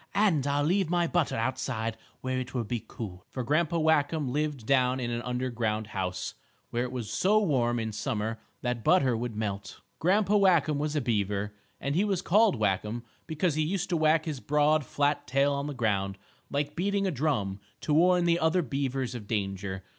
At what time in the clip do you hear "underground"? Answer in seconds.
5.21-5.85